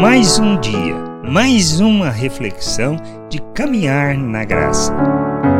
[0.00, 0.96] Mais um dia,
[1.30, 2.96] mais uma reflexão
[3.30, 4.92] de caminhar na graça.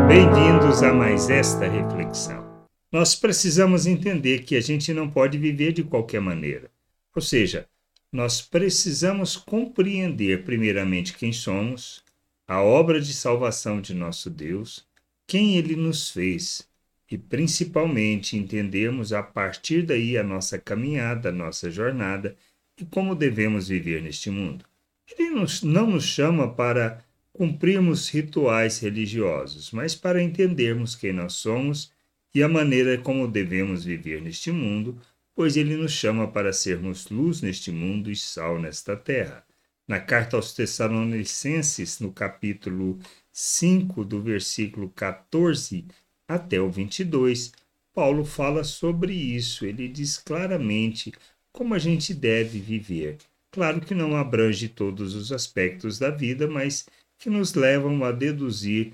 [0.09, 2.45] Bem-vindos a mais esta reflexão.
[2.91, 6.69] Nós precisamos entender que a gente não pode viver de qualquer maneira.
[7.15, 7.65] Ou seja,
[8.11, 12.03] nós precisamos compreender primeiramente quem somos,
[12.45, 14.85] a obra de salvação de nosso Deus,
[15.25, 16.67] quem ele nos fez
[17.09, 22.35] e principalmente entendermos a partir daí a nossa caminhada, a nossa jornada
[22.79, 24.65] e como devemos viver neste mundo.
[25.07, 31.91] Ele nos, não nos chama para cumprirmos rituais religiosos, mas para entendermos quem nós somos
[32.33, 34.99] e a maneira como devemos viver neste mundo,
[35.35, 39.45] pois ele nos chama para sermos luz neste mundo e sal nesta terra.
[39.87, 42.97] Na carta aos Tessalonicenses, no capítulo
[43.31, 45.85] 5, do versículo 14
[46.27, 47.51] até o 22,
[47.93, 49.65] Paulo fala sobre isso.
[49.65, 51.13] Ele diz claramente
[51.55, 53.17] como a gente deve viver.
[53.49, 56.85] Claro que não abrange todos os aspectos da vida, mas
[57.17, 58.91] que nos levam a deduzir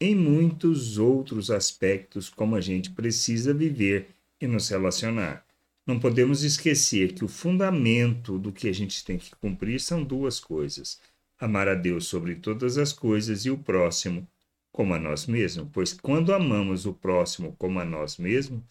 [0.00, 5.44] em muitos outros aspectos como a gente precisa viver e nos relacionar.
[5.84, 10.38] Não podemos esquecer que o fundamento do que a gente tem que cumprir são duas
[10.38, 11.00] coisas:
[11.36, 14.24] amar a Deus sobre todas as coisas e o próximo
[14.70, 18.62] como a nós mesmos, pois quando amamos o próximo como a nós mesmos,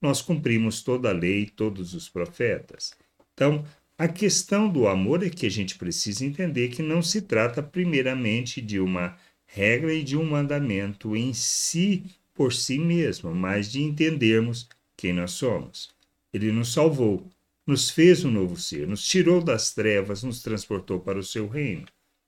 [0.00, 2.92] nós cumprimos toda a lei todos os profetas.
[3.34, 3.64] Então,
[3.96, 8.60] a questão do amor é que a gente precisa entender que não se trata primeiramente
[8.60, 14.68] de uma regra e de um mandamento em si por si mesmo, mas de entendermos
[14.96, 15.90] quem nós somos.
[16.32, 17.28] Ele nos salvou,
[17.66, 21.86] nos fez um novo ser, nos tirou das trevas, nos transportou para o seu reino,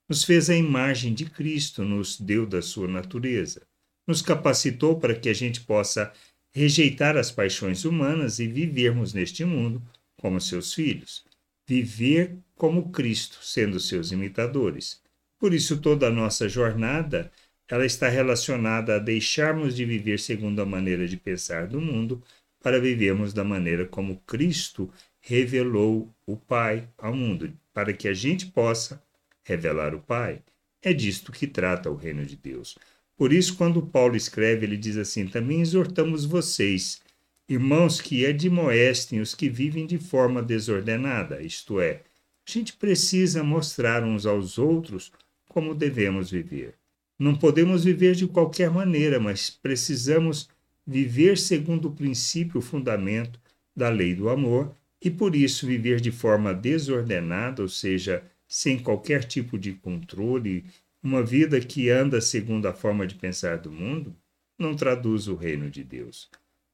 [0.08, 3.62] nos fez a imagem de Cristo, nos deu da sua natureza,
[4.06, 6.12] nos capacitou para que a gente possa
[6.52, 9.82] rejeitar as paixões humanas e vivermos neste mundo
[10.16, 11.24] como seus filhos.
[11.66, 15.00] Viver como Cristo, sendo seus imitadores.
[15.38, 17.30] Por isso, toda a nossa jornada
[17.68, 22.22] ela está relacionada a deixarmos de viver segundo a maneira de pensar do mundo
[22.60, 28.46] para vivermos da maneira como Cristo revelou o Pai ao mundo, para que a gente
[28.46, 29.02] possa
[29.44, 30.42] revelar o Pai.
[30.82, 32.76] É disto que trata o reino de Deus.
[33.20, 37.02] Por isso, quando Paulo escreve, ele diz assim: Também exortamos vocês,
[37.46, 42.00] irmãos, que admoestem os que vivem de forma desordenada, isto é,
[42.48, 45.12] a gente precisa mostrar uns aos outros
[45.50, 46.76] como devemos viver.
[47.18, 50.48] Não podemos viver de qualquer maneira, mas precisamos
[50.86, 53.38] viver segundo o princípio, o fundamento
[53.76, 59.24] da lei do amor, e por isso viver de forma desordenada, ou seja, sem qualquer
[59.24, 60.64] tipo de controle
[61.02, 64.14] uma vida que anda segundo a forma de pensar do mundo
[64.58, 66.28] não traduz o reino de Deus.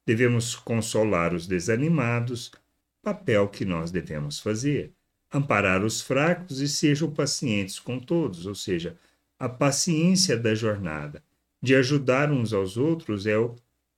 [0.05, 2.51] Devemos consolar os desanimados,
[3.03, 4.93] papel que nós devemos fazer.
[5.33, 8.97] Amparar os fracos e sejam pacientes com todos, ou seja,
[9.39, 11.23] a paciência da jornada,
[11.63, 13.55] de ajudar uns aos outros é o,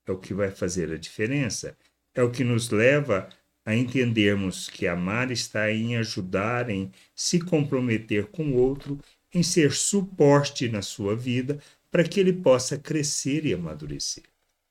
[0.07, 1.77] é o que vai fazer a diferença.
[2.15, 3.29] É o que nos leva
[3.65, 8.99] a entendermos que amar está em ajudar, em se comprometer com o outro
[9.33, 11.59] em ser suporte na sua vida
[11.91, 14.25] para que ele possa crescer e amadurecer.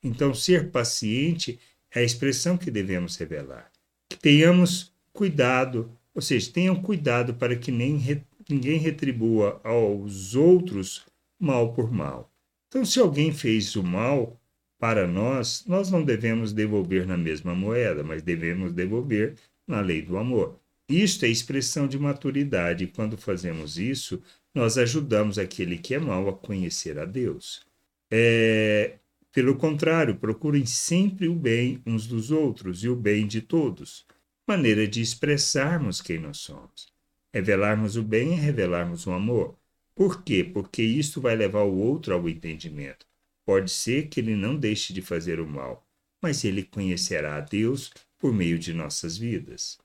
[0.03, 1.59] Então, ser paciente
[1.91, 3.71] é a expressão que devemos revelar.
[4.09, 11.05] Que tenhamos cuidado, ou seja, tenham cuidado para que nem re, ninguém retribua aos outros
[11.39, 12.31] mal por mal.
[12.67, 14.39] Então, se alguém fez o mal
[14.79, 19.35] para nós, nós não devemos devolver na mesma moeda, mas devemos devolver
[19.67, 20.59] na lei do amor.
[20.87, 24.21] Isto é expressão de maturidade, quando fazemos isso,
[24.57, 27.61] nós ajudamos aquele que é mau a conhecer a Deus.
[28.09, 28.97] É,
[29.31, 34.03] pelo contrário, procurem sempre o bem uns dos outros e o bem de todos.
[34.47, 36.87] Maneira de expressarmos quem nós somos.
[37.31, 39.55] Revelarmos o bem é revelarmos o amor.
[39.93, 40.43] Por quê?
[40.43, 43.05] Porque isto vai levar o outro ao entendimento.
[43.45, 45.85] Pode ser que ele não deixe de fazer o mal,
[46.19, 49.77] mas ele conhecerá a Deus por meio de nossas vidas.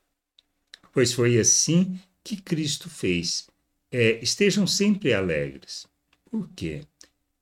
[0.95, 3.52] Pois foi assim que Cristo fez
[3.93, 5.87] é, estejam sempre alegres.
[6.31, 6.81] Por quê?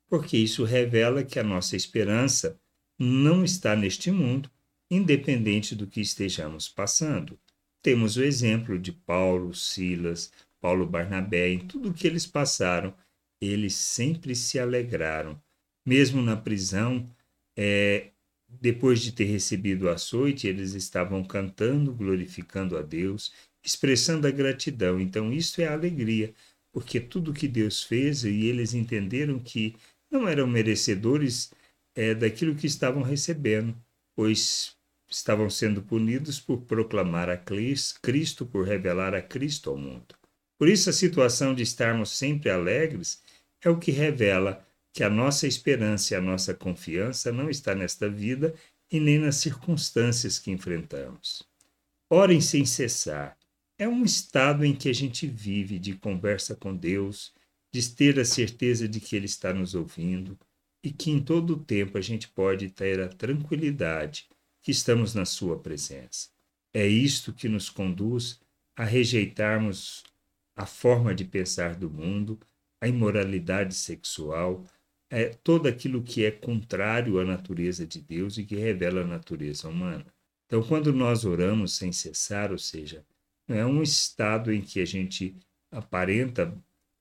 [0.08, 2.61] Porque isso revela que a nossa esperança
[2.99, 4.50] não está neste mundo,
[4.91, 7.38] independente do que estejamos passando.
[7.81, 12.93] Temos o exemplo de Paulo, Silas, Paulo Barnabé, em tudo o que eles passaram,
[13.41, 15.41] eles sempre se alegraram.
[15.87, 17.08] Mesmo na prisão,
[17.56, 18.11] é,
[18.49, 23.32] depois de ter recebido o açoite, eles estavam cantando, glorificando a Deus,
[23.62, 25.01] expressando a gratidão.
[25.01, 26.33] Então, isso é alegria,
[26.73, 29.77] porque tudo que Deus fez e eles entenderam que
[30.11, 31.53] não eram merecedores
[31.95, 33.77] é, daquilo que estavam recebendo,
[34.15, 34.77] pois
[35.09, 40.15] estavam sendo punidos por proclamar a Cristo, por revelar a Cristo ao mundo.
[40.59, 43.23] Por isso, a situação de estarmos sempre alegres
[43.62, 48.09] é o que revela que a nossa esperança e a nossa confiança não está nesta
[48.09, 48.55] vida
[48.91, 51.43] e nem nas circunstâncias que enfrentamos.
[52.09, 53.37] Orem sem cessar.
[53.81, 57.32] É um estado em que a gente vive de conversa com Deus,
[57.73, 60.38] de ter a certeza de que Ele está nos ouvindo
[60.85, 64.29] e que em todo o tempo a gente pode ter a tranquilidade
[64.61, 66.29] que estamos na Sua presença.
[66.75, 68.38] É isto que nos conduz
[68.77, 70.05] a rejeitarmos
[70.55, 72.38] a forma de pensar do mundo,
[72.83, 74.62] a imoralidade sexual,
[75.09, 79.71] é todo aquilo que é contrário à natureza de Deus e que revela a natureza
[79.71, 80.05] humana.
[80.44, 83.06] Então, quando nós oramos sem cessar, ou seja,
[83.55, 85.37] é um estado em que a gente
[85.70, 86.56] aparenta,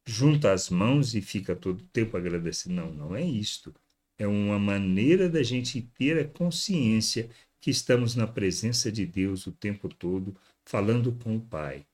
[0.05, 2.75] junta as mãos e fica todo o tempo agradecendo.
[2.75, 3.73] Não, não é isto.
[4.17, 7.29] É uma maneira da gente ter a consciência
[7.61, 10.35] que estamos na presença de Deus o tempo todo,
[10.65, 11.85] falando com o Pai.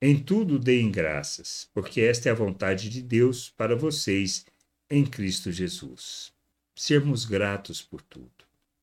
[0.00, 4.44] Em tudo deem graças, porque esta é a vontade de Deus para vocês
[4.90, 6.32] em Cristo Jesus.
[6.74, 8.30] Sermos gratos por tudo.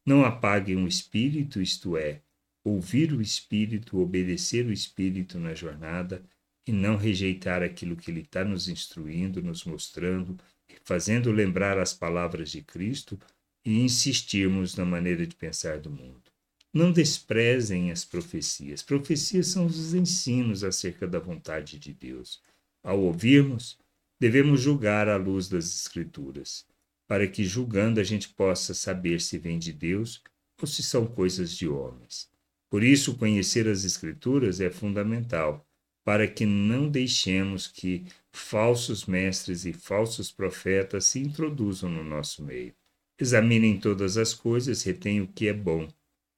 [0.05, 2.21] Não apaguem o espírito, isto é,
[2.63, 6.23] ouvir o espírito, obedecer o espírito na jornada
[6.67, 10.37] e não rejeitar aquilo que ele está nos instruindo, nos mostrando,
[10.83, 13.19] fazendo lembrar as palavras de Cristo
[13.65, 16.31] e insistirmos na maneira de pensar do mundo.
[16.73, 18.81] Não desprezem as profecias.
[18.81, 22.41] Profecias são os ensinos acerca da vontade de Deus.
[22.83, 23.77] Ao ouvirmos,
[24.19, 26.65] devemos julgar à luz das Escrituras,
[27.07, 30.23] para que, julgando, a gente possa saber se vem de Deus
[30.61, 32.30] ou se são coisas de homens.
[32.71, 35.63] Por isso, conhecer as Escrituras é fundamental,
[36.03, 42.73] para que não deixemos que falsos mestres e falsos profetas se introduzam no nosso meio.
[43.19, 45.87] Examinem todas as coisas, retenham o que é bom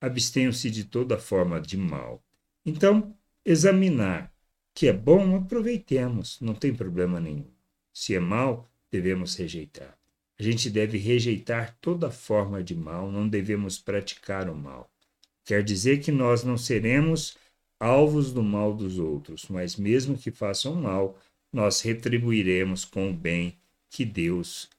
[0.04, 2.22] abstenham-se de toda forma de mal.
[2.66, 4.30] Então, examinar
[4.74, 7.50] que é bom, aproveitemos, não tem problema nenhum.
[7.94, 9.98] Se é mal, devemos rejeitar.
[10.38, 14.92] A gente deve rejeitar toda forma de mal, não devemos praticar o mal.
[15.46, 17.38] Quer dizer que nós não seremos
[17.80, 21.20] alvos do mal dos outros, mas mesmo que façam mal,
[21.52, 23.58] nós retribuiremos com o bem
[23.90, 24.70] que Deus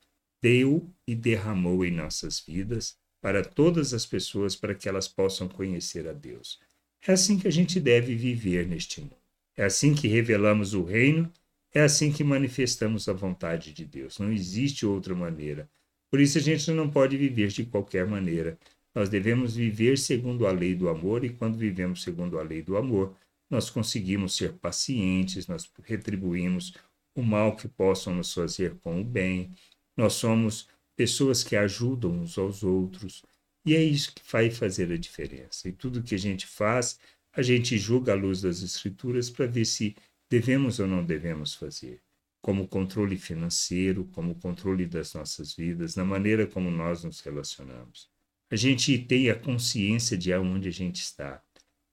[0.43, 6.07] deu e derramou em nossas vidas para todas as pessoas para que elas possam conhecer
[6.09, 6.59] a Deus.
[7.07, 9.17] É assim que a gente deve viver neste mundo.
[9.57, 11.33] É assim que revelamos o reino,
[11.73, 14.19] é assim que manifestamos a vontade de Deus.
[14.19, 15.69] Não existe outra maneira.
[16.11, 18.59] Por isso a gente não pode viver de qualquer maneira.
[18.95, 22.77] Nós devemos viver segundo a lei do amor, e quando vivemos segundo a lei do
[22.77, 23.17] amor,
[23.51, 26.75] nós conseguimos ser pacientes, nós retribuímos
[27.15, 29.51] o mal que possam nos fazer com o bem,
[29.97, 33.23] nós somos pessoas que ajudam uns aos outros.
[33.67, 35.69] E é isso que vai fazer a diferença.
[35.69, 36.99] E tudo que a gente faz,
[37.33, 39.97] a gente julga à luz das Escrituras para ver se
[40.31, 42.01] devemos ou não devemos fazer.
[42.43, 48.14] Como controle financeiro, como controle das nossas vidas, na maneira como nós nos relacionamos.
[48.51, 51.43] A gente tem a consciência de aonde a gente está.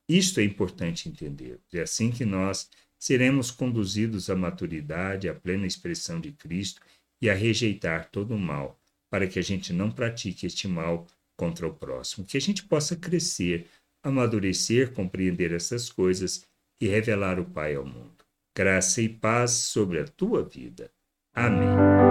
[0.07, 1.59] Isto é importante entender.
[1.73, 2.69] É assim que nós
[2.99, 6.81] seremos conduzidos à maturidade, à plena expressão de Cristo
[7.21, 11.67] e a rejeitar todo o mal para que a gente não pratique este mal contra
[11.67, 13.67] o próximo, que a gente possa crescer,
[14.03, 16.45] amadurecer, compreender essas coisas
[16.79, 18.23] e revelar o Pai ao mundo.
[18.55, 20.91] Graça e paz sobre a tua vida.
[21.33, 22.10] Amém.